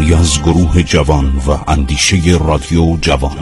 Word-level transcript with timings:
کاری 0.00 0.14
از 0.14 0.42
گروه 0.42 0.82
جوان 0.82 1.42
و 1.46 1.70
اندیشه 1.70 2.16
رادیو 2.46 2.96
جوان. 3.00 3.36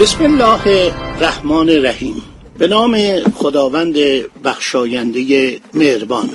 بسم 0.00 0.24
الله 0.24 0.92
الرحمن 1.16 1.68
الرحیم. 1.70 2.22
به 2.58 2.68
نام 2.68 3.20
خداوند 3.34 3.94
بخشاینده 4.44 5.60
مهربان. 5.74 6.30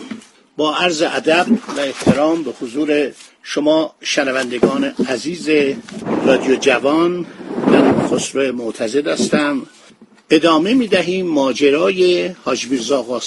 با 0.57 0.75
عرض 0.75 1.01
ادب 1.01 1.45
و 1.77 1.79
احترام 1.79 2.43
به 2.43 2.51
حضور 2.61 3.11
شما 3.43 3.95
شنوندگان 4.01 4.83
عزیز 5.09 5.49
رادیو 6.25 6.55
جوان 6.55 7.25
من 7.67 8.07
خسرو 8.07 8.55
معتزد 8.55 9.07
هستم. 9.07 9.67
ادامه 10.29 10.73
می 10.73 10.87
دهیم 10.87 11.27
ماجرای 11.27 12.27
حاج 12.27 12.67
میرزا 12.67 13.21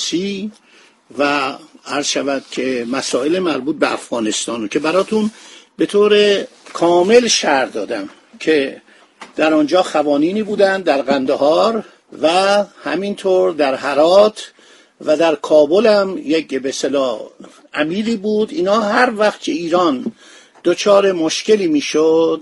و 1.19 1.53
عرض 1.87 2.07
شود 2.07 2.45
که 2.51 2.87
مسائل 2.91 3.39
مربوط 3.39 3.77
به 3.77 3.93
افغانستان 3.93 4.69
که 4.69 4.79
براتون 4.79 5.31
به 5.77 5.87
طور 5.87 6.45
کامل 6.73 7.29
شهر 7.29 7.65
دادم 7.67 8.09
که 8.41 8.83
در 9.37 9.55
آنجا 9.55 9.83
خوانینی 9.83 10.43
بودند 10.43 10.85
در 10.85 11.03
قندهار 11.03 11.85
و 12.23 12.29
همینطور 12.85 13.53
در 13.53 13.75
هرات 13.75 14.53
و 15.05 15.17
در 15.17 15.35
کابل 15.35 15.87
هم 15.87 16.19
یک 16.25 16.55
به 16.61 16.73
امیری 17.77 18.17
بود. 18.17 18.53
اینا 18.53 18.81
هر 18.81 19.13
وقت 19.17 19.41
که 19.41 19.53
ایران 19.53 20.13
دچار 20.65 21.13
مشکلی 21.13 21.67
می‌شد 21.67 22.41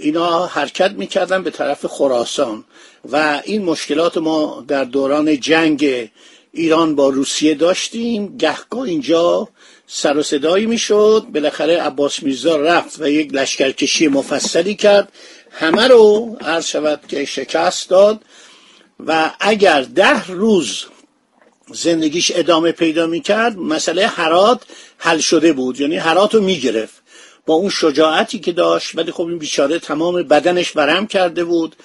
اینا 0.00 0.46
حرکت 0.46 0.90
می‌کردن 0.90 1.42
به 1.42 1.50
طرف 1.50 1.86
خراسان. 1.86 2.64
و 3.12 3.42
این 3.44 3.64
مشکلات 3.64 4.16
ما 4.18 4.64
در 4.68 4.84
دوران 4.84 5.40
جنگ 5.40 6.10
ایران 6.52 6.94
با 6.94 7.08
روسیه 7.08 7.54
داشتیم. 7.54 8.36
گهگاه 8.36 8.82
اینجا 8.82 9.48
سر 9.86 10.16
و 10.16 10.22
صدایی 10.22 10.66
می‌شد. 10.66 11.26
بالاخره 11.34 11.82
عباس 11.82 12.22
میرزا 12.22 12.56
رفت 12.56 13.00
و 13.00 13.08
یک 13.08 13.34
لشکرکشی 13.34 14.08
مفصلی 14.08 14.74
کرد. 14.74 15.12
همه 15.50 15.88
رو 15.88 16.36
عرض 16.40 16.66
شود 16.66 17.00
که 17.08 17.24
شکست 17.24 17.90
داد. 17.90 18.20
و 19.06 19.30
اگر 19.40 19.82
ده 19.82 20.26
روز 20.26 20.84
زندگیش 21.72 22.32
ادامه 22.34 22.72
پیدا 22.72 23.06
می‌کرد 23.06 23.56
مسئله 23.56 24.06
حرات 24.06 24.62
حل 24.98 25.18
شده 25.18 25.52
بود. 25.52 25.80
یعنی 25.80 25.96
حرات 25.96 26.34
رو 26.34 26.40
می‌گرفت. 26.40 27.02
با 27.46 27.54
اون 27.54 27.70
شجاعتی 27.70 28.38
که 28.38 28.52
داشت 28.52 28.94
ولی 28.94 29.12
خب 29.12 29.26
این 29.26 29.38
بیچاره 29.38 29.78
تمام 29.78 30.22
بدنش 30.22 30.76
ورم 30.76 31.06
کرده 31.06 31.44
بود. 31.44 31.76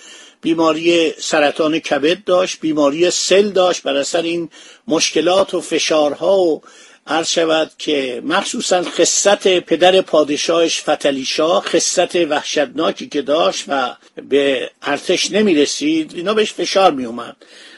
بیماری 0.42 1.14
سرطان 1.20 1.80
کبد 1.80 2.24
داشت 2.24 2.60
بیماری 2.62 3.12
سل 3.12 3.50
داشت. 3.50 3.84
بر 3.84 3.96
اثر 3.96 4.22
این 4.22 4.50
مشکلات 4.88 5.54
و 5.54 5.62
فشارها 5.62 6.40
و 6.40 6.62
عرض 7.08 7.30
شود 7.30 7.72
که 7.78 8.22
مخصوصا 8.26 8.84
خصت 8.84 9.48
پدر 9.60 10.02
پادشاهش 10.02 10.82
فتلیشا 10.82 11.60
خصت 11.60 12.16
وحشتناکی 12.16 13.08
که 13.08 13.22
داشت 13.22 13.66
و 13.68 13.96
به 14.30 14.72
ارتش 14.82 15.32
نمی 15.32 15.56
رسید 15.56 16.12
اینا 16.16 16.34
بهش 16.34 16.54
فشار 16.54 16.92
می 16.92 17.06
اومد 17.06 17.36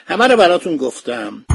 همه 0.08 0.28
رو 0.28 0.38
براتون 0.38 0.78
گفتم. 0.78 1.46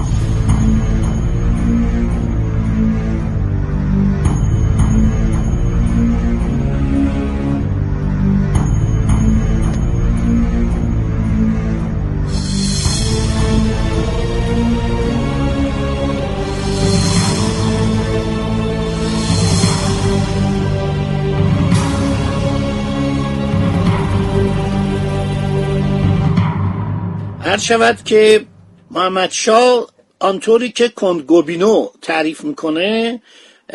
هر 27.51 27.59
شود 27.59 27.99
که 28.05 28.47
محمد 28.91 29.31
شاه 29.31 29.89
آنطوری 30.19 30.71
که 30.71 30.89
کندگوبینو 30.89 31.89
تعریف 32.03 32.45
می‌کنه 32.45 33.23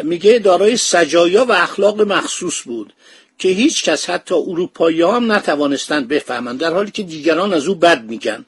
میگه 0.04 0.40
دارای 0.40 0.78
سجایا 0.78 1.46
و 1.46 1.52
اخلاق 1.52 2.02
مخصوص 2.02 2.62
بود 2.62 2.94
که 3.38 3.50
هیچ 3.50 3.84
کس 3.84 4.10
حتی 4.10 4.36
اروپایی 4.36 5.02
هم 5.02 5.32
نتوانستند 5.32 6.08
بفهمند 6.08 6.60
در 6.60 6.74
حالی 6.74 6.92
که 6.92 7.04
دیگران 7.04 7.54
از 7.54 7.68
او 7.68 7.76
بد 7.76 8.04
میگن. 8.04 8.46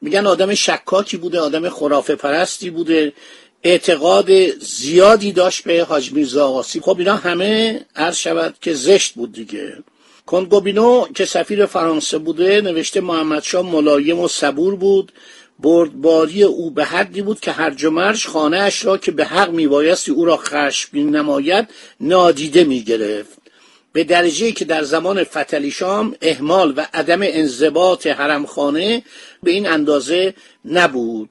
میگن 0.00 0.26
آدم 0.26 0.54
شکاکی 0.54 1.16
بوده 1.16 1.40
آدم 1.40 1.68
خرافه 1.68 2.14
پرستی 2.14 2.70
بوده 2.70 3.12
اعتقاد 3.62 4.30
زیادی 4.60 5.32
داشت 5.32 5.64
به 5.64 5.84
حاج 5.84 6.12
میرزا 6.12 6.62
خب 6.62 6.96
اینا 6.98 7.16
همه 7.16 7.80
عرض 7.96 8.16
شود 8.16 8.54
که 8.60 8.74
زشت 8.74 9.14
بود 9.14 9.32
دیگه. 9.32 9.76
کنگوبینو 10.28 11.06
که 11.14 11.24
سفیر 11.24 11.66
فرانسه 11.66 12.18
بوده 12.18 12.60
نوشته 12.60 13.00
محمدشاه 13.00 13.70
ملایم 13.70 14.18
و 14.18 14.28
صبور 14.28 14.76
بود. 14.76 15.12
بردباری 15.58 16.42
او 16.42 16.70
به 16.70 16.84
حدی 16.84 17.22
بود 17.22 17.40
که 17.40 17.52
هر 17.52 17.88
مرج 17.88 18.26
خانه 18.26 18.58
اش 18.58 18.84
را 18.84 18.98
که 18.98 19.10
به 19.10 19.24
حق 19.24 19.50
میبایستی 19.50 20.10
او 20.10 20.24
را 20.24 20.36
خشمگین 20.36 21.16
نماید 21.16 21.68
نادیده 22.00 22.64
می‌گرفت. 22.64 23.38
به 23.92 24.04
درجه 24.04 24.52
که 24.52 24.64
در 24.64 24.82
زمان 24.82 25.24
فتلی 25.24 25.70
شام 25.70 26.14
اهمال 26.22 26.74
و 26.76 26.86
عدم 26.94 27.20
انضباط 27.22 28.06
حرمخانه 28.06 29.02
به 29.42 29.50
این 29.50 29.68
اندازه 29.68 30.34
نبود. 30.64 31.30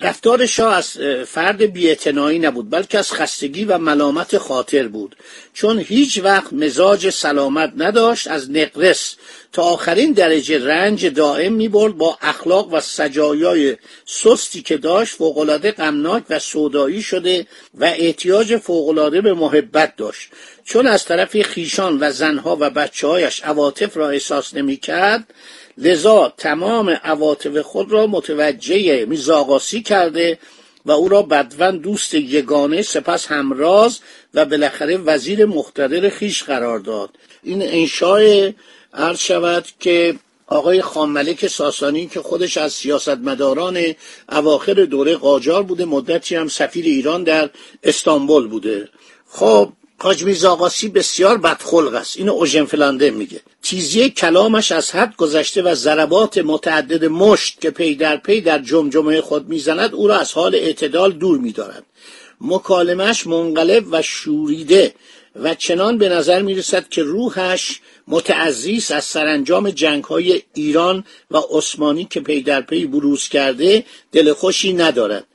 رفتار 0.00 0.46
شاه 0.46 0.74
از 0.74 0.98
فرد 1.26 1.62
بیاعتنایی 1.62 2.38
نبود 2.38 2.70
بلکه 2.70 2.98
از 2.98 3.12
خستگی 3.12 3.64
و 3.64 3.78
ملامت 3.78 4.38
خاطر 4.38 4.88
بود. 4.88 5.16
چون 5.56 5.78
هیچ 5.78 6.20
وقت 6.22 6.52
مزاج 6.52 7.10
سلامت 7.10 7.72
نداشت 7.76 8.28
از 8.28 8.50
نقرس. 8.50 9.16
تا 9.52 9.62
آخرین 9.62 10.12
درجه 10.12 10.64
رنج 10.66 11.06
دائم 11.06 11.52
می 11.52 11.68
برد 11.68 11.96
با 11.96 12.18
اخلاق 12.22 12.72
و 12.72 12.80
سجایای 12.80 13.76
سستی 14.06 14.62
که 14.62 14.76
داشت 14.76 15.14
فوقالعاده 15.14 15.72
غمناک 15.72 16.22
و 16.30 16.38
سودایی 16.38 17.02
شده 17.02 17.46
و 17.74 17.84
احتیاج 17.84 18.56
فوقالعاده 18.56 19.20
به 19.20 19.34
محبت 19.34 19.96
داشت. 19.96 20.30
چون 20.64 20.86
از 20.86 21.04
طرف 21.04 21.42
خیشان 21.42 21.98
و 22.00 22.12
زنها 22.12 22.56
و 22.60 22.70
بچه 22.70 23.06
هایش 23.06 23.40
عواطف 23.44 23.96
را 23.96 24.10
احساس 24.10 24.54
نمی 24.54 24.76
کرد 24.76 25.34
لذا 25.78 26.34
تمام 26.36 26.90
عواطف 26.90 27.58
خود 27.58 27.92
را 27.92 28.06
متوجه 28.06 29.04
میزاقاسی 29.04 29.82
کرده 29.82 30.38
و 30.86 30.90
او 30.90 31.08
را 31.08 31.22
بدون 31.22 31.78
دوست 31.78 32.14
یگانه 32.14 32.82
سپس 32.82 33.26
همراز 33.26 34.00
و 34.36 34.44
بالاخره 34.44 34.96
وزیر 34.96 35.46
مختدر 35.46 36.08
خیش 36.08 36.42
قرار 36.42 36.78
داد. 36.78 37.10
این 37.42 37.62
انشای 37.62 38.54
عرض 38.94 39.18
شود 39.18 39.66
که 39.80 40.14
آقای 40.46 40.82
خامملک 40.82 41.46
ساسانی 41.46 42.06
که 42.06 42.20
خودش 42.20 42.56
از 42.56 42.72
سیاستمداران 42.72 43.94
اواخر 44.28 44.74
دوره 44.74 45.16
قاجار 45.16 45.62
بوده 45.62 45.84
مدتی 45.84 46.34
هم 46.34 46.48
سفیر 46.48 46.84
ایران 46.84 47.22
در 47.24 47.50
استانبول 47.82 48.48
بوده. 48.48 48.88
خب 49.28 49.72
حاج 49.98 50.24
میرزا 50.24 50.70
بسیار 50.94 51.38
بدخلق 51.38 51.94
است. 51.94 52.16
اینو 52.16 52.32
اوژن 52.32 52.64
فلانده 52.64 53.10
میگه. 53.10 53.40
تیزی 53.62 54.10
کلامش 54.10 54.72
از 54.72 54.90
حد 54.90 55.16
گذشته 55.16 55.62
و 55.62 55.74
ضربات 55.74 56.38
متعدد 56.38 57.04
مشت 57.04 57.60
که 57.60 57.70
پی 57.70 57.94
در 57.94 58.16
پی 58.16 58.40
در 58.40 58.58
جمجمه 58.58 59.20
خود 59.20 59.48
می‌زند 59.48 59.94
او 59.94 60.08
را 60.08 60.18
از 60.18 60.32
حال 60.32 60.54
اعتدال 60.54 61.12
دور 61.12 61.38
میدارد. 61.38 61.84
مکالمش 62.40 63.26
منقلب 63.26 63.84
و 63.90 64.02
شوریده 64.02 64.94
و 65.42 65.54
چنان 65.54 65.98
به 65.98 66.08
نظر 66.08 66.42
می‌رسد 66.42 66.88
که 66.88 67.02
روحش 67.02 67.80
متعزیز 68.08 68.90
از 68.90 69.04
سرانجام 69.04 69.70
جنگ 69.70 70.04
های 70.04 70.42
ایران 70.54 71.04
و 71.30 71.36
عثمانی 71.50 72.04
که 72.04 72.20
پی 72.20 72.42
در 72.42 72.60
پی 72.60 72.86
بروز 72.86 73.28
کرده 73.28 73.84
دل 74.12 74.32
خوشی 74.32 74.72
ندارد. 74.72 75.26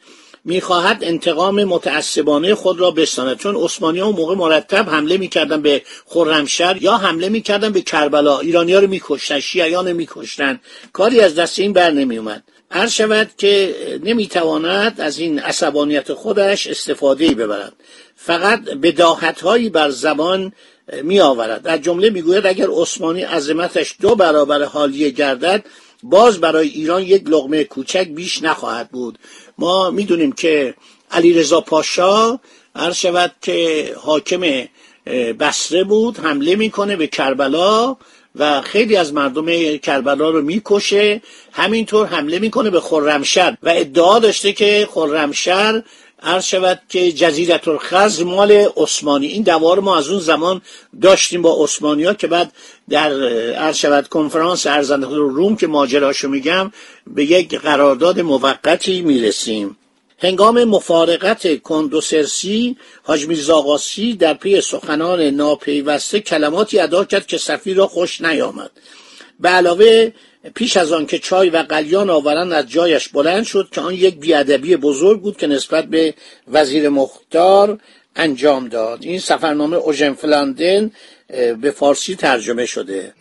می‌خواهد 0.46 1.04
انتقام 1.04 1.64
متعصبانه 1.64 2.56
خود 2.56 2.80
را 2.80 2.92
بستاند. 2.92 3.38
چون 3.38 3.56
عثمانی 3.56 4.00
ها 4.00 4.12
موقع 4.12 4.36
مرتب 4.36 4.90
حمله 4.90 5.18
می‌کردن 5.18 5.62
به 5.62 5.82
خرمشهر 6.06 6.84
یا 6.84 6.98
حمله 6.98 7.30
می‌کردن 7.30 7.72
به 7.72 7.82
کربلا. 7.82 8.40
ایرانی 8.40 8.74
ها 8.74 8.80
رو 8.80 8.88
میکشتن 8.88 9.40
شیعیان 9.40 9.92
میکشتن. 9.92 10.60
کاری 10.94 11.20
از 11.20 11.36
دست 11.36 11.60
این 11.60 11.74
بر 11.74 11.92
نمیومد 11.92 12.44
هر 12.74 12.88
شود 12.88 13.30
که 13.38 13.76
نمی‌تواند 14.04 15.02
از 15.02 15.20
این 15.20 15.40
عصبانیت 15.40 16.14
خودش 16.14 16.68
استفاده 16.68 17.30
ببرد. 17.30 17.74
فقط 18.16 18.64
بداهت 18.64 19.42
هایی 19.42 19.70
بر 19.70 19.90
زبان 19.90 20.54
می 21.04 21.20
آورد 21.20 21.62
در 21.62 21.78
جمله 21.78 22.10
می‌گوید 22.10 22.46
اگر 22.46 22.68
عثمانی 22.70 23.22
عظمتش 23.22 23.96
دو 24.02 24.16
برابر 24.16 24.64
حالیه 24.64 25.10
گردد 25.10 25.66
باز 26.04 26.40
برای 26.40 26.68
ایران 26.68 27.04
یک 27.04 27.24
لغمه 27.28 27.64
کوچک 27.64 28.08
بیش 28.08 28.44
نخواهد 28.44 28.90
بود. 28.90 29.20
ما 29.58 29.92
می‌دونیم 29.92 30.32
که 30.32 30.74
علی 31.12 31.34
رضا 31.34 31.62
پاشا 31.62 32.40
هر 32.76 32.92
شود 32.92 33.32
که 33.42 33.90
حاکم 33.98 34.42
بسره 35.40 35.84
بود 35.84 36.20
حمله 36.20 36.56
می‌کنه 36.56 36.96
به 36.96 37.08
کربلا. 37.08 37.98
و 38.36 38.62
خیلی 38.62 38.96
از 38.96 39.14
مردم 39.14 39.78
کربلا 39.78 40.30
رو 40.30 40.42
می‌کشه. 40.42 41.22
همینطور 41.52 42.08
حمله 42.08 42.40
می‌کنه 42.40 42.70
به 42.70 42.80
خرمشهر 42.80 43.58
و 43.64 43.70
ادعا 43.76 44.20
داشته 44.20 44.54
که 44.54 44.88
خرمشهر 44.92 45.84
عرض 46.24 46.46
شود 46.46 46.82
که 46.90 47.12
جزیرت 47.12 47.68
الخز 47.68 48.22
مال 48.22 48.52
عثمانی. 48.78 49.28
این 49.28 49.44
دوار 49.44 49.80
ما 49.80 49.98
از 49.98 50.10
اون 50.10 50.20
زمان 50.20 50.62
داشتیم 51.02 51.42
با 51.42 51.64
عثمانی 51.64 52.04
ها 52.04 52.14
که 52.14 52.28
بعد 52.28 52.54
در 52.90 53.24
عرض 53.54 53.78
شود 53.78 54.08
کنفرانس 54.08 54.68
ارزنده 54.68 55.08
روم 55.08 55.56
که 55.56 55.68
ماجراشو 55.68 56.30
میگم 56.30 56.72
به 57.08 57.26
یک 57.26 57.56
قرارداد 57.56 58.20
موقتی 58.20 59.02
می‌رسیم. 59.02 59.78
هنگام 60.24 60.64
مفارقت 60.64 61.62
کندوسرسی 61.62 62.78
حاج 63.04 63.28
میرزا 63.28 63.80
در 64.20 64.34
پی 64.34 64.62
سخنان 64.62 65.22
ناپیوسته 65.22 66.20
کلماتی 66.20 66.80
ادا 66.80 67.06
کرد 67.06 67.28
که 67.28 67.38
سفیر 67.38 67.78
را 67.78 67.88
خوش 67.88 68.22
نیامد. 68.22 68.72
به 69.40 69.50
علاوه 69.50 70.12
پیش 70.56 70.78
از 70.78 70.92
آن 70.92 71.06
که 71.06 71.20
چای 71.20 71.50
و 71.50 71.58
قلیان 71.58 72.10
آورن 72.10 72.54
از 72.54 72.68
جایش 72.68 73.10
بلند 73.10 73.44
شد 73.44 73.70
که 73.72 73.82
آن 73.82 73.94
یک 73.94 74.20
بیادبی 74.20 74.76
بزرگ 74.76 75.22
بود 75.22 75.38
که 75.38 75.48
نسبت 75.48 75.86
به 75.86 76.14
وزیر 76.48 76.90
مختار 76.90 77.80
انجام 78.16 78.68
داد. 78.68 79.00
این 79.04 79.20
سفرنامه 79.20 79.78
اوژن 79.78 80.14
فلاندن 80.14 80.92
به 81.62 81.72
فارسی 81.72 82.16
ترجمه 82.16 82.66
شده. 82.66 83.14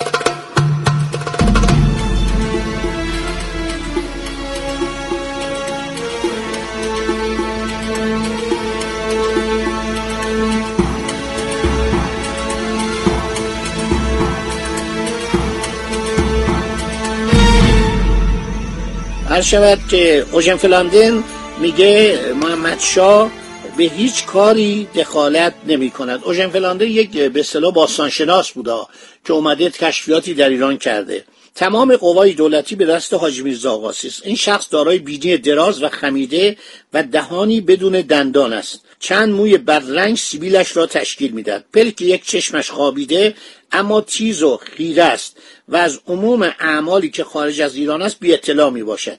هر 19.30 19.42
شود 19.42 19.78
که 19.90 20.26
اوژن 20.32 20.56
فلاندن 20.56 21.24
میگه 21.60 22.20
محمد 22.34 22.80
شاه 22.80 23.30
به 23.76 23.84
هیچ 23.84 24.24
کاری 24.26 24.88
دخالت 24.94 25.54
نمی 25.66 25.90
کند 25.90 26.20
اوژن 26.24 26.48
فلاندن 26.48 26.86
یک 26.86 27.18
به 27.18 27.40
اصطلاح 27.40 27.72
باستانشناس 27.72 28.50
بودا 28.50 28.88
که 29.24 29.32
اومده 29.32 29.70
کشفیاتی 29.70 30.34
در 30.34 30.48
ایران 30.48 30.78
کرده. 30.78 31.24
تمام 31.54 31.96
قوای 31.96 32.32
دولتی 32.32 32.76
به 32.76 32.86
دست 32.86 33.14
حاجی 33.14 33.42
میرزا 33.42 33.88
است. 33.88 34.22
این 34.24 34.36
شخص 34.36 34.66
دارای 34.70 34.98
بینی 34.98 35.36
دراز 35.36 35.82
و 35.82 35.88
خمیده 35.88 36.56
و 36.92 37.02
دهانی 37.02 37.60
بدون 37.60 38.00
دندان 38.00 38.52
است. 38.52 38.80
چند 39.00 39.28
موی 39.28 39.58
بدرنگ 39.58 40.16
سیبیلش 40.16 40.76
را 40.76 40.86
تشکیل 40.86 41.32
می‌داد 41.32 41.64
پلک 41.72 42.00
یک 42.00 42.26
چشمش 42.26 42.70
خوابیده 42.70 43.34
اما 43.72 44.00
تیز 44.00 44.42
و 44.42 44.56
خیره 44.56 45.02
است 45.04 45.36
و 45.68 45.76
از 45.76 46.00
عموم 46.06 46.42
اعمالی 46.42 47.10
که 47.10 47.24
خارج 47.24 47.60
از 47.60 47.76
ایران 47.76 48.02
است 48.02 48.20
بی 48.20 48.34
اطلاع 48.34 48.70
می 48.70 48.82
باشد 48.82 49.18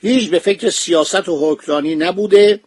هیچ 0.00 0.30
به 0.30 0.38
فکر 0.38 0.70
سیاست 0.70 1.28
و 1.28 1.52
حکمرانی 1.52 1.96
نبوده. 1.96 2.60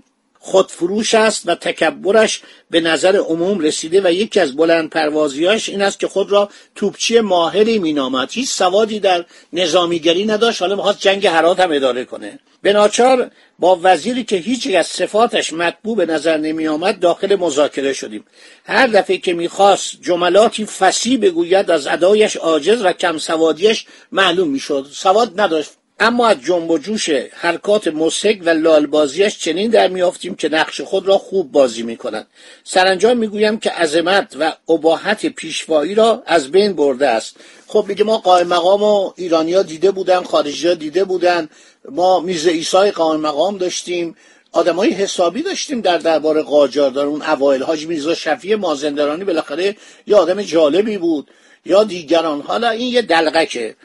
خودفروش 0.44 1.16
است 1.16 1.44
و 1.46 1.56
تکبرش 1.56 2.42
به 2.70 2.82
نظر 2.82 3.16
عموم 3.16 3.60
رسیده 3.60 4.02
و 4.04 4.12
یکی 4.12 4.40
از 4.40 4.56
بلند 4.56 4.90
پروازیاش 4.90 5.70
این 5.70 5.82
است 5.82 6.00
که 6.00 6.08
خود 6.08 6.32
را 6.32 6.50
توپچی 6.76 7.20
ماهری 7.20 7.80
مینامد. 7.80 8.32
هیچ 8.32 8.50
سوادی 8.50 9.00
در 9.00 9.26
نظامیگری 9.54 10.26
نداشت. 10.26 10.62
حالا 10.62 10.76
می‌خواست 10.76 11.00
جنگ 11.00 11.28
هرات 11.28 11.60
هم 11.60 11.72
اداره 11.72 12.06
کنه. 12.06 12.40
به 12.62 12.74
ناچار 12.74 13.32
با 13.60 13.80
وزیری 13.84 14.24
که 14.24 14.36
هیچ 14.36 14.76
از 14.76 14.88
صفاتش 14.88 15.54
مطبوع 15.54 15.98
به 15.98 16.06
نظر 16.06 16.38
نمی 16.38 16.68
آمد 16.68 17.00
داخل 17.00 17.36
مذاکره 17.36 17.94
شدیم. 17.94 18.26
هر 18.66 18.88
دفعه 18.88 19.18
که 19.18 19.34
می‌خواست 19.34 20.02
جملاتی 20.02 20.66
فسی 20.66 21.18
بگوید 21.18 21.72
از 21.72 21.88
ادایش 21.88 22.36
عاجز 22.36 22.82
و 22.84 22.92
کم 22.92 23.18
سوادیش 23.18 23.86
معلوم 24.12 24.50
می‌شد. 24.50 24.88
سواد 24.92 25.42
نداشت. 25.42 25.72
اما 26.04 26.28
از 26.28 26.38
جنب 26.42 26.72
و 26.72 26.78
جوش 26.78 27.10
حرکات 27.32 27.88
مسک 27.88 28.40
و 28.42 28.50
لالبازیش 28.50 29.38
چنین 29.38 29.72
در 29.72 29.88
میافتیم 29.88 30.36
که 30.36 30.50
نقش 30.50 30.82
خود 30.82 31.08
را 31.08 31.18
خوب 31.18 31.52
بازی 31.52 31.84
می 31.84 31.98
کند 31.98 32.28
سرانجام 32.64 33.18
می‌گویم 33.18 33.60
که 33.60 33.70
عظمت 33.70 34.36
و 34.40 34.54
اباحت 34.70 35.26
پیشوایی 35.26 35.96
را 35.96 36.24
از 36.26 36.52
بین 36.52 36.74
برده 36.74 37.08
است. 37.08 37.36
خب 37.68 37.86
میگه 37.88 38.04
ما 38.04 38.18
قائم 38.18 38.48
مقام 38.48 38.84
و 38.84 39.12
ایرانیا 39.16 39.64
دیده 39.64 39.92
بودن 39.92 40.24
خارجی 40.24 40.76
دیده 40.76 41.04
بودن. 41.04 41.50
ما 41.90 42.20
میز 42.20 42.48
ایسای 42.48 42.92
قائم 42.92 43.20
مقام 43.20 43.58
داشتیم. 43.58 44.16
آدمای 44.52 44.90
حسابی 44.90 45.42
داشتیم 45.42 45.82
در 45.82 45.98
دربار 45.98 46.42
قاجار 46.42 46.92
در 46.92 47.02
اون 47.02 47.22
اوایل 47.22 47.64
حاج 47.64 47.88
میرزا 47.88 48.16
شفیع 48.16 48.56
مازندرانی 48.56 49.24
بالاخره 49.24 49.76
یه 50.08 50.16
آدم 50.16 50.42
جالبی 50.42 50.98
بود. 50.98 51.28
یا 51.66 51.84
دیگران. 51.84 52.42
حالا 52.42 52.70
این 52.70 52.94
یه 52.94 53.02
دلغکه 53.02 53.76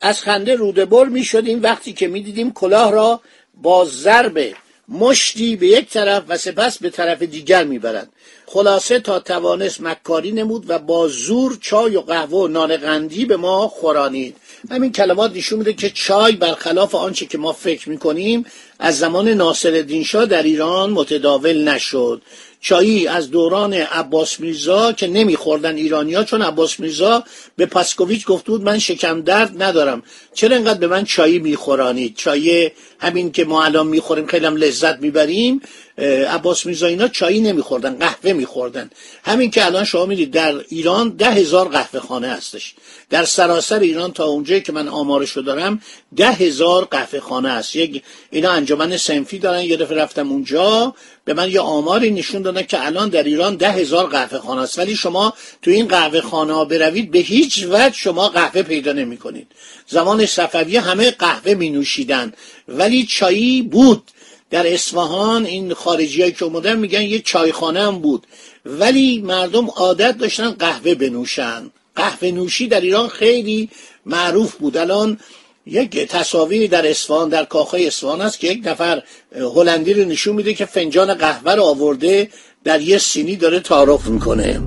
از 0.00 0.20
خنده 0.20 0.54
روده 0.54 0.84
بر 0.84 1.04
می 1.04 1.24
شدیم 1.24 1.62
وقتی 1.62 1.92
که 1.92 2.08
می 2.08 2.22
دیدیم 2.22 2.52
کلاه 2.52 2.92
را 2.92 3.20
با 3.54 3.84
ضرب 3.84 4.38
مشتی 4.88 5.56
به 5.56 5.66
یک 5.66 5.90
طرف 5.90 6.22
و 6.28 6.36
سپس 6.36 6.78
به 6.78 6.90
طرف 6.90 7.22
دیگر 7.22 7.64
می‌برند. 7.64 8.12
خلاصه 8.46 9.00
تا 9.00 9.20
توانست 9.20 9.80
مکاری 9.80 10.32
نمود 10.32 10.64
و 10.70 10.78
با 10.78 11.08
زور 11.08 11.58
چای 11.60 11.96
و 11.96 12.00
قهوه 12.00 12.38
و 12.38 12.48
نان 12.48 12.76
قندی 12.76 13.24
به 13.24 13.36
ما 13.36 13.68
خورانید. 13.68 14.36
همین 14.70 14.92
کلمات 14.92 15.36
نشون 15.36 15.58
میده 15.58 15.72
که 15.72 15.90
چای 15.90 16.32
برخلاف 16.32 16.94
آنچه 16.94 17.26
که 17.26 17.38
ما 17.38 17.52
فکر 17.52 17.88
می‌کنیم 17.88 18.46
از 18.78 18.98
زمان 18.98 19.28
ناصر 19.28 20.02
شاه 20.04 20.26
در 20.26 20.42
ایران 20.42 20.90
متداول 20.90 21.68
نشد. 21.68 22.22
چایی 22.60 23.06
از 23.06 23.30
دوران 23.30 23.74
عباس 23.74 24.40
میرزا 24.40 24.92
که 24.92 25.06
نمیخوردن 25.06 25.76
ایرانیا 25.76 26.24
چون 26.24 26.42
عباس 26.42 26.80
میرزا 26.80 27.24
به 27.56 27.66
پاسکوویچ 27.66 28.26
گفت 28.26 28.44
بود 28.44 28.62
من 28.62 28.78
شکم 28.78 29.22
درد 29.22 29.62
ندارم. 29.62 30.02
چرا 30.34 30.56
انقدر 30.56 30.78
به 30.78 30.86
من 30.86 31.04
چایی 31.04 31.38
میخورانید؟ 31.38 32.16
چای 32.16 32.70
همین 32.98 33.32
که 33.32 33.44
ما 33.44 33.64
الان 33.64 33.86
می‌خوریم 33.86 34.26
خیلی 34.26 34.46
هم 34.46 34.56
لذت 34.56 35.00
می‌بریم. 35.00 35.60
عباس 36.28 36.66
میرزا 36.66 36.86
اینا 36.86 37.08
چایی 37.08 37.40
نمیخوردن 37.40 37.94
قهوه 37.94 38.32
میخوردن. 38.32 38.90
همین 39.24 39.50
که 39.50 39.66
الان 39.66 39.84
شما 39.84 40.06
می‌دید 40.06 40.30
در 40.30 40.54
ایران 40.68 41.08
ده 41.08 41.30
هزار 41.30 41.68
قهوه 41.68 42.00
خانه 42.00 42.28
هستش. 42.28 42.74
در 43.10 43.24
سراسر 43.24 43.78
ایران 43.78 44.12
تا 44.12 44.24
اونجایی 44.24 44.60
که 44.60 44.72
من 44.72 44.88
آمارشو 44.88 45.40
دارم 45.40 45.82
ده 46.16 46.32
هزار 46.32 46.84
قهوه 46.84 47.20
خانه 47.20 47.50
هست. 47.50 47.76
یک 47.76 48.02
اینا 48.30 48.52
انجمن 48.70 48.96
سنفی 48.96 49.38
دارن 49.38 49.62
یه 49.62 49.76
دفعه 49.76 49.98
رفتم 49.98 50.32
اونجا 50.32 50.94
به 51.24 51.34
من 51.34 51.50
یه 51.50 51.60
آماری 51.60 52.10
نشون 52.10 52.42
دادن 52.42 52.62
که 52.62 52.86
الان 52.86 53.08
در 53.08 53.22
ایران 53.22 53.56
ده 53.56 53.70
هزار 53.70 54.06
قهوه 54.06 54.38
خانه 54.38 54.62
است. 54.62 54.78
ولی 54.78 54.96
شما 54.96 55.34
تو 55.62 55.70
این 55.70 55.88
قهوه 55.88 56.20
خانه 56.20 56.52
ها 56.52 56.64
بروید 56.64 57.10
به 57.10 57.18
هیچ 57.18 57.66
وجه 57.70 57.94
شما 57.94 58.28
قهوه 58.28 58.62
پیدا 58.62 58.92
نمی 58.92 59.16
کنید 59.16 59.46
زمان 59.86 60.26
صفویه 60.26 60.80
همه 60.80 61.10
قهوه 61.10 61.54
می 61.54 61.70
نوشیدن 61.70 62.32
ولی 62.68 63.06
چایی 63.06 63.62
بود. 63.62 64.02
در 64.50 64.74
اصفهان 64.74 65.46
این 65.46 65.74
خارجی 65.74 66.32
که 66.32 66.44
اومدن 66.44 66.78
میگن 66.78 67.02
یه 67.02 67.20
چایخانه 67.20 67.80
هم 67.80 67.98
بود. 67.98 68.26
ولی 68.66 69.20
مردم 69.20 69.70
عادت 69.70 70.18
داشتن 70.18 70.50
قهوه 70.50 70.94
بنوشن. 70.94 71.70
قهوه 71.96 72.30
نوشی 72.30 72.68
در 72.68 72.80
ایران 72.80 73.08
خیلی 73.08 73.70
معروف 74.06 74.54
بود. 74.54 74.76
الان 74.76 75.18
یک 75.70 75.98
تصاویری 75.98 76.68
در 76.68 76.90
اصفهان 76.90 77.28
در 77.28 77.44
کاخهای 77.44 77.86
اصفهان 77.86 78.20
است 78.20 78.40
که 78.40 78.46
یک 78.46 78.62
نفر 78.64 79.02
هلندی 79.54 79.94
رو 79.94 80.04
نشون 80.04 80.36
میده 80.36 80.54
که 80.54 80.64
فنجان 80.64 81.14
قهوه 81.14 81.54
رو 81.54 81.62
آورده 81.62 82.28
در 82.64 82.80
یه 82.80 82.98
سینی 82.98 83.36
داره 83.36 83.60
تعارف 83.60 84.06
می‌کنه. 84.06 84.60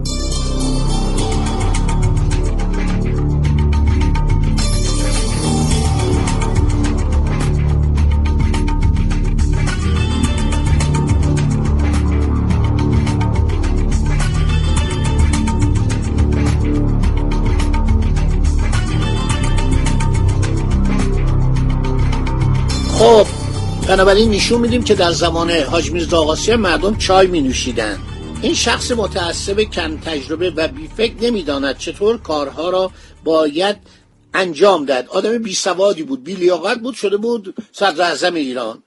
خب 23.02 23.28
بنابراین 23.88 24.32
نشون 24.32 24.62
میدیم 24.62 24.84
که 24.84 24.96
در 24.96 25.12
زمان 25.12 25.52
حاج 25.52 25.92
میرزا 25.92 26.36
مردم 26.56 26.98
چای 26.98 27.28
می 27.28 27.42
نوشیدن 27.42 28.00
این 28.42 28.54
شخص 28.54 28.92
متعصب 28.92 29.62
کم 29.62 29.98
تجربه 29.98 30.50
و 30.50 30.68
بیفکر 30.68 31.14
نمی‌داند 31.22 31.78
چطور 31.78 32.18
کارها 32.18 32.70
را 32.70 32.92
باید 33.24 33.78
انجام 34.34 34.86
داد 34.86 35.08
آدم 35.08 35.38
بی 35.38 35.54
سوادی 35.54 36.04
بود 36.04 36.24
بی 36.24 36.34
لیاقت 36.36 36.80
بود 36.80 36.96
شده 36.96 37.18
بود 37.18 37.56
صدر 37.72 38.02
اعظم 38.02 38.34
ایران. 38.34 38.84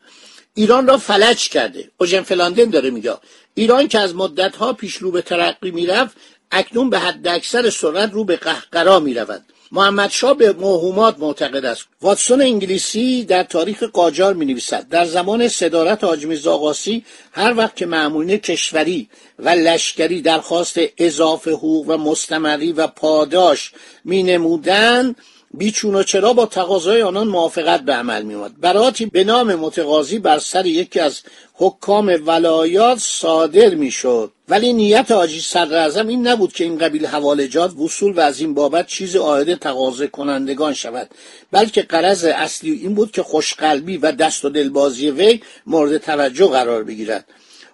ایران 0.55 0.87
را 0.87 0.99
فلج 0.99 1.49
کرده. 1.49 1.91
اوژن 1.97 2.23
فلاندن 2.23 2.71
داره 2.71 2.91
میگه. 2.91 3.15
ایران 3.55 3.89
که 3.89 3.99
از 3.99 4.15
مدتها 4.15 4.73
پیش 4.73 4.95
رو 4.97 5.11
به 5.11 5.23
ترقی 5.23 5.71
می‌رفت 5.71 6.17
اکنون 6.51 6.91
به 6.91 6.99
حد 6.99 7.29
اکثر 7.29 7.71
سرعت 7.71 8.13
رو 8.13 8.25
به 8.25 8.37
قهقرا 8.37 9.01
می‌رود. 9.01 9.43
محمد 9.75 10.11
شاه 10.11 10.35
به 10.35 10.53
موهومات 10.53 11.19
معتقد 11.19 11.65
است. 11.65 11.85
واتسون 12.03 12.41
انگلیسی 12.41 13.25
در 13.25 13.43
تاریخ 13.43 13.83
قاجار 13.83 14.35
می 14.35 14.45
نویسد 14.45 14.89
در 14.89 15.05
زمان 15.05 15.49
صدارت 15.49 16.05
حاجی 16.05 16.37
زاغاسی 16.37 17.05
هر 17.33 17.55
وقت 17.57 17.77
که 17.77 17.87
معمولین 17.87 18.37
کشوری 18.37 19.09
و 19.39 19.49
لشکری 19.49 20.23
درخواست 20.23 20.79
اضافه 20.99 21.51
حقوق 21.51 21.89
و 21.89 21.97
مستمری 21.97 22.73
و 22.73 22.87
پاداش 22.87 23.73
می 24.05 24.23
نمودن 24.23 25.15
بیچون 25.57 25.95
و 25.95 26.03
چرا 26.03 26.33
با 26.33 26.47
تقاضای 26.47 27.03
آنان 27.03 27.29
موافقت 27.29 27.81
به 27.81 27.93
عمل 27.93 28.23
میآمد. 28.23 28.61
براتی 28.61 29.07
به 29.07 29.25
نام 29.25 29.55
متقاضی 29.55 30.19
بر 30.19 30.39
سر 30.39 30.67
یکی 30.67 31.01
از 31.01 31.21
حکام 31.55 32.21
ولایات 32.27 32.99
صادر 32.99 33.75
می‌شد. 33.75 34.33
ولی 34.49 34.73
نیت 34.73 35.11
حاجی 35.11 35.41
صدر 35.41 36.07
این 36.07 36.27
نبود 36.27 36.53
که 36.53 36.65
این 36.65 36.79
قبیل 36.79 37.07
حوالجات 37.07 37.73
وصول 37.77 38.13
و 38.13 38.21
از 38.21 38.41
این 38.41 38.55
بابت 38.55 38.87
چیز 38.87 39.17
عاید 39.17 39.55
تقاضا 39.55 40.07
کنندگان 40.07 40.75
شود. 40.75 41.11
بلکه 41.53 41.83
قرض 41.83 42.25
اصلی 42.25 42.73
این 42.73 42.95
بود 42.95 43.11
که 43.11 43.23
خوشقلبی 43.23 43.97
و 43.97 44.13
دست 44.13 44.45
و 44.45 44.49
دلبازی 44.49 45.11
وی 45.11 45.41
مورد 45.67 45.99
توجه 45.99 46.47
قرار 46.47 46.85
بگیرد. 46.85 47.27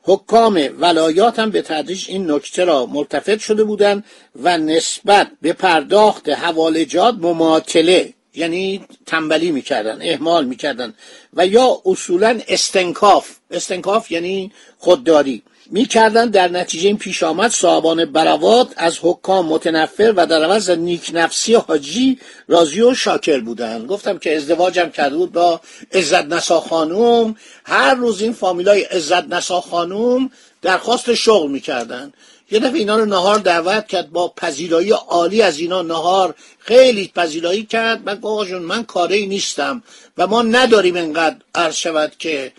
حکام 0.03 0.69
ولایات 0.79 1.39
هم 1.39 1.51
به 1.51 1.63
تدریج 1.63 2.07
این 2.09 2.31
نکته 2.31 2.65
را 2.65 2.87
مرتفع 2.87 3.37
شده 3.37 3.65
بودند 3.65 4.05
و 4.43 4.59
نسبت 4.59 5.31
به 5.43 5.53
پرداخت 5.53 6.29
حوالجات 6.29 7.15
مماطله 7.15 8.15
یعنی 8.35 8.85
تنبلی 9.07 9.51
می‌کردن 9.51 10.03
اهمال 10.03 10.45
می‌کردن 10.45 10.95
و 11.35 11.47
یا 11.47 11.83
اصولا 11.85 12.41
استنکاف. 12.49 13.31
استنکاف 13.51 14.11
یعنی 14.11 14.53
خودداری. 14.79 15.43
می‌کردن 15.73 16.31
در 16.31 16.49
نتیجه 16.49 16.87
این 16.87 16.99
پیش 16.99 17.23
آمد 17.23 17.51
صاحبان 17.51 18.05
بروات 18.05 18.75
از 18.77 18.99
حکام 19.03 19.47
متنفر 19.47 20.13
و 20.17 20.27
در 20.27 20.45
عوض 20.45 20.71
نیک 20.71 21.11
نفسی 21.15 21.55
حاجی 21.55 22.19
راضی 22.49 22.81
و 22.81 22.95
شاکر 22.95 23.41
بودن. 23.41 23.87
گفتم 23.87 24.19
که 24.19 24.37
ازدواجم 24.37 24.91
کرده 24.91 25.17
بود 25.17 25.33
با 25.33 25.61
عزت 25.93 26.25
نسا 26.25 26.61
خانوم. 26.61 27.37
هر 27.65 27.95
روز 27.95 28.23
این 28.23 28.33
فامیلای 28.33 28.83
عزت 28.83 29.27
نسا 29.29 29.61
خانوم 29.61 30.31
درخواست 30.63 31.15
شغل 31.15 31.51
می‌کردن. 31.51 32.13
یه 32.51 32.59
دفعه 32.59 32.79
اینا 32.79 32.97
رو 32.97 33.05
نهار 33.05 33.39
دعوت 33.39 33.87
کرد 33.87 34.11
با 34.11 34.33
پذیرایی 34.37 34.91
عالی 34.91 35.43
از 35.43 35.59
اینا 35.59 35.83
نهار 35.83 36.35
خیلی 36.59 37.13
پذیرایی 37.17 37.65
کرد. 37.65 38.09
من 38.09 38.19
آقا 38.23 38.45
من 38.45 38.85
کاری 38.85 39.27
نیستم 39.27 39.83
و 40.19 40.27
ما 40.27 40.43
نداریم 40.43 40.97
انقدر 40.97 41.37
عرض 41.55 41.75
شود 41.75 42.13
که 42.19 42.53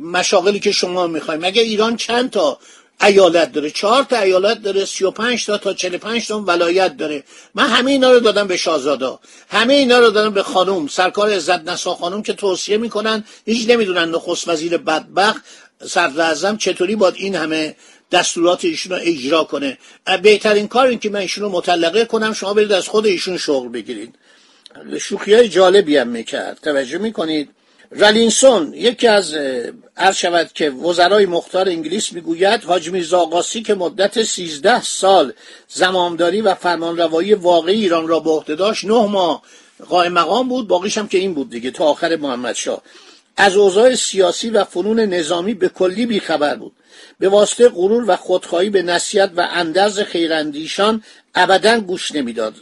مشاغلی 0.00 0.60
که 0.60 0.72
شما 0.72 1.06
می‌خوایم 1.06 1.40
مگه 1.40 1.62
ایران 1.62 1.96
چند 1.96 2.30
تا 2.30 2.58
ایالت 3.02 3.52
داره؟ 3.52 3.70
چهار 3.70 4.02
تا 4.02 4.18
ایالت 4.18 4.62
داره 4.62 4.84
سی 4.84 5.04
و 5.04 5.10
پنج 5.10 5.46
تا 5.46 5.58
تا 5.58 5.74
چل 5.74 5.96
پنج 5.96 6.28
تا 6.28 6.40
ولایت 6.40 6.96
داره. 6.96 7.24
من 7.54 7.66
همه 7.66 7.90
اینا 7.90 8.12
رو 8.12 8.20
دادم 8.20 8.46
به 8.46 8.56
شاهزادا. 8.56 9.20
همه 9.48 9.74
اینا 9.74 9.98
رو 9.98 10.10
دادم 10.10 10.30
به 10.30 10.42
خانوم 10.42 10.86
سرکار 10.86 11.30
عزت 11.30 11.68
نسا 11.68 11.94
خانوم 11.94 12.22
که 12.22 12.32
توصیه 12.32 12.76
می‌کنن 12.76 13.24
هیچ 13.44 13.70
نمی‌دونن 13.70 14.08
نخست 14.08 14.48
وزیر 14.48 14.76
بدبخت 14.76 15.42
صدر 15.84 16.56
چطوری 16.56 16.96
باید 16.96 17.14
این 17.16 17.34
همه 17.34 17.76
دستورات 18.12 18.64
ایشون 18.64 18.92
رو 18.92 18.98
اجرا 19.02 19.44
کنه؟ 19.44 19.78
بهترین 20.22 20.68
کار 20.68 20.86
این 20.86 20.98
که 20.98 21.10
من 21.10 21.20
ایشون 21.20 21.44
رو 21.44 21.50
مطلقه 21.50 22.04
کنم 22.04 22.32
شما 22.32 22.54
برید 22.54 22.72
از 22.72 22.88
خود 22.88 23.06
ایشون 23.06 23.38
شغل 23.38 23.68
بگیرید. 23.68 24.14
شوخی 25.00 25.34
های 25.34 25.48
جالبی 25.48 25.96
هم 25.96 26.08
می‌کرد. 26.08 26.58
توجه 26.62 26.98
می‌کنید؟ 26.98 27.50
رالینسون 27.90 28.74
یکی 28.74 29.06
از 29.06 29.34
عرض 29.96 30.16
شود 30.16 30.50
که 30.54 30.70
وزرای 30.70 31.26
مختار 31.26 31.68
انگلیس 31.68 32.12
می‌گوید 32.12 32.64
حاج 32.64 32.90
میرزا 32.90 33.42
که 33.64 33.74
مدت 33.74 34.22
سیزده 34.22 34.82
سال 34.82 35.32
زمامداری 35.68 36.40
و 36.40 36.54
فرمانروایی 36.54 37.34
واقعی 37.34 37.80
ایران 37.80 38.08
را 38.08 38.20
به 38.20 38.30
عهده 38.30 38.54
داشت 38.54 38.84
نه 38.84 39.06
ماه 39.06 39.42
قائم 39.88 40.12
مقام 40.12 40.48
بود 40.48 40.68
باقیش 40.68 40.98
هم 40.98 41.08
که 41.08 41.18
این 41.18 41.34
بود 41.34 41.50
دیگه 41.50 41.70
تا 41.70 41.84
آخر 41.84 42.16
محمد 42.16 42.54
شاه. 42.54 42.82
از 43.36 43.56
اوضاع 43.56 43.94
سیاسی 43.94 44.50
و 44.50 44.64
فنون 44.64 45.00
نظامی 45.00 45.54
به 45.54 45.68
کلی 45.68 46.06
بیخبر 46.06 46.54
بود. 46.54 46.72
به 47.18 47.28
واسطه 47.28 47.68
غرور 47.68 48.04
و 48.10 48.16
خودخواهی 48.16 48.70
به 48.70 48.82
نصیحت 48.82 49.30
و 49.36 49.48
اندرز 49.52 50.00
خیراندیشان 50.00 51.02
ابدا 51.34 51.80
گوش 51.80 52.12
نمی‌داد. 52.12 52.54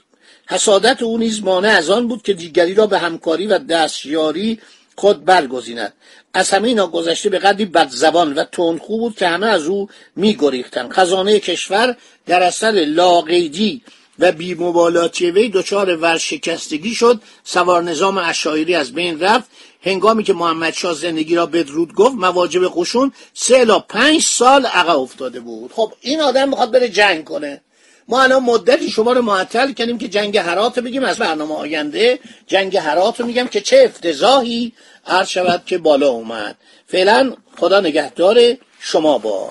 حسادت 0.49 1.03
او 1.03 1.19
نیز 1.19 1.43
مانع 1.43 1.69
از 1.69 1.91
آن 1.91 2.09
بود 2.09 2.23
که 2.23 2.33
دیگری 2.33 2.75
را 2.75 2.87
به 2.87 2.99
همکاری 2.99 3.47
و 3.47 3.59
دستیاری 3.59 4.61
خود 4.97 5.25
برگزیند. 5.25 5.93
از 6.35 6.51
همه 6.51 6.69
اینا 6.69 6.87
گذشته 6.87 7.31
به 7.31 7.39
قدری 7.39 7.65
بدزبان 7.65 8.33
و 8.33 8.45
تندخو 8.45 8.99
بود 8.99 9.17
که 9.17 9.29
همه 9.29 9.47
از 9.47 9.67
او 9.67 9.89
میگریختند. 10.17 10.93
خزانه 10.93 11.41
کشور 11.41 11.97
در 12.27 12.43
اثر 12.43 12.71
لاقیدی 12.71 13.83
و 14.19 14.33
بیمبالاتی 14.33 15.31
وی 15.31 15.49
دچار 15.49 15.97
ورشکستگی 15.97 16.95
شد. 16.95 17.21
سوار 17.45 17.83
نظام 17.83 18.19
اشایری 18.19 18.75
از 18.75 18.93
بین 18.93 19.21
رفت. 19.21 19.51
هنگامی 19.83 20.25
که 20.25 20.33
محمد 20.33 20.75
شاه 20.75 20.95
زندگی 20.95 21.35
را 21.35 21.47
بدرود 21.47 21.95
گفت 21.95 22.15
مواجب 22.15 22.61
قشون 22.77 23.13
سه 23.35 23.57
الا 23.57 23.79
پنج 23.79 24.23
سال 24.23 24.67
عقب 24.67 24.99
افتاده 24.99 25.41
بود. 25.41 25.73
خب 25.73 25.93
این 26.01 26.21
آدم 26.21 26.49
می‌خواد 26.49 26.71
بره 26.71 26.89
جنگ 26.89 27.25
کنه. 27.25 27.61
ما 28.09 28.23
الان 28.23 28.43
مدتی 28.43 28.91
شما 28.91 29.13
رو 29.13 29.23
معطل 29.23 29.73
کردیم 29.73 29.99
که 29.99 30.09
جنگ 30.09 30.37
هرات 30.37 30.79
بگیم 30.79 31.05
از 31.05 31.19
برنامه 31.19 31.55
آینده 31.55 32.19
جنگ 32.47 32.77
هرات 32.77 33.21
رو 33.21 33.27
میگم 33.27 33.47
که 33.47 33.61
چه 33.61 33.83
افتضاحی 33.85 34.73
عرض 35.07 35.29
شود 35.29 35.63
که 35.67 35.79
بالا 35.79 36.09
اومد. 36.09 36.57
فعلا 36.87 37.33
خدا 37.57 37.81
نگهدار 37.81 38.39
شما 38.81 39.19
با. 39.19 39.51